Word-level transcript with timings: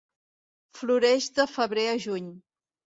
Floreix 0.79 1.29
de 1.37 1.47
febrer 1.55 1.87
a 1.95 1.95
juny. 2.11 2.37